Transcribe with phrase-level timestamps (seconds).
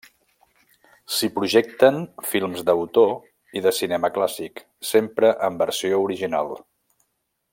[1.17, 1.99] S'hi projecten
[2.29, 3.13] films d'autor
[3.61, 6.55] i de cinema clàssic, sempre en versió original.